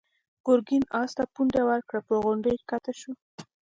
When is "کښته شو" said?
2.69-3.11